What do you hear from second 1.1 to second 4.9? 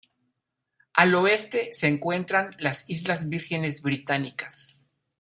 oeste se encuentran las Islas Vírgenes Británicas.